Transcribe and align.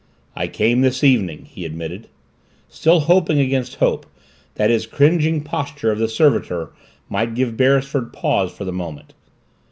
"I 0.35 0.47
came 0.47 0.81
this 0.81 1.03
evening," 1.03 1.45
he 1.45 1.63
admitted, 1.63 2.07
still 2.67 3.01
hoping 3.01 3.37
against 3.37 3.75
hope 3.75 4.07
that 4.55 4.71
his 4.71 4.87
cringing 4.87 5.43
posture 5.43 5.91
of 5.91 5.99
the 5.99 6.09
servitor 6.09 6.71
might 7.07 7.35
give 7.35 7.55
Beresford 7.55 8.11
pause 8.11 8.51
for 8.51 8.65
the 8.65 8.73
moment. 8.73 9.13